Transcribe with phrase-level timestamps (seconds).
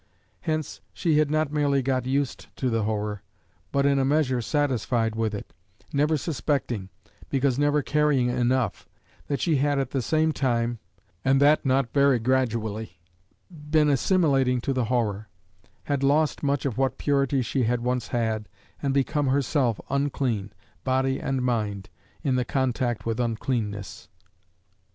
[0.39, 3.21] Hence she had not merely got used to the horror,
[3.71, 5.53] but in a measure satisfied with it;
[5.93, 6.89] never suspecting,
[7.29, 8.89] because never caring enough,
[9.27, 10.79] that she had at the same time,
[11.23, 12.97] and that not very gradually,
[13.51, 15.29] been assimilating to the horror;
[15.83, 18.49] had lost much of what purity she had once had,
[18.81, 20.51] and become herself unclean,
[20.83, 21.91] body and mind,
[22.23, 24.09] in the contact with uncleanness.